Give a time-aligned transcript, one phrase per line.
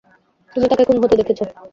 [0.55, 1.39] তুমি তাকে খুন হতে দেখেছ।